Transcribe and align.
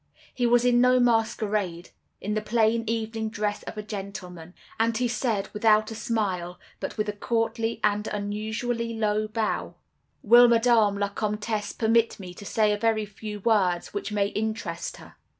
He 0.33 0.47
was 0.47 0.65
in 0.65 0.81
no 0.81 0.99
masquerade—in 0.99 2.33
the 2.33 2.41
plain 2.41 2.83
evening 2.87 3.29
dress 3.29 3.61
of 3.61 3.77
a 3.77 3.83
gentleman; 3.83 4.55
and 4.79 4.97
he 4.97 5.07
said, 5.07 5.49
without 5.53 5.91
a 5.91 5.95
smile, 5.95 6.59
but 6.79 6.97
with 6.97 7.07
a 7.07 7.11
courtly 7.13 7.79
and 7.83 8.07
unusually 8.07 8.97
low 8.97 9.27
bow:— 9.27 9.75
"'Will 10.23 10.47
Madame 10.47 10.97
la 10.97 11.09
Comtesse 11.09 11.73
permit 11.73 12.19
me 12.19 12.33
to 12.33 12.45
say 12.47 12.73
a 12.73 12.79
very 12.79 13.05
few 13.05 13.41
words 13.41 13.93
which 13.93 14.11
may 14.11 14.29
interest 14.29 14.97
her? 14.97 15.17